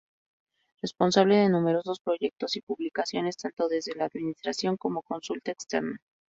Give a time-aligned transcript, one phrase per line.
[0.81, 5.99] Responsable de numerosos proyectos y publicaciones tanto desde la Administración como consultora externa.